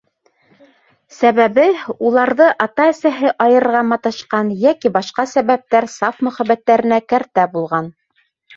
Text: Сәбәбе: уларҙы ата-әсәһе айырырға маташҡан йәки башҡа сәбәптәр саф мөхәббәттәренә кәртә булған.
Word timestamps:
Сәбәбе: 1.17 1.65
уларҙы 2.11 2.47
ата-әсәһе 2.65 3.35
айырырға 3.45 3.83
маташҡан 3.91 4.51
йәки 4.57 4.93
башҡа 4.97 5.29
сәбәптәр 5.37 5.91
саф 5.99 6.27
мөхәббәттәренә 6.31 7.03
кәртә 7.15 7.49
булған. 7.57 7.95